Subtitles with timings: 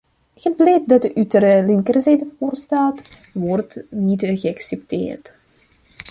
[0.41, 3.01] Het beleid dat u ter linkerzijde voorstaat,
[3.33, 5.33] wordt niet geaccepteerd.